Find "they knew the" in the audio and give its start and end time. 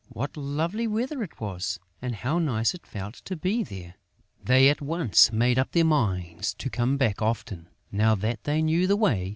8.45-8.97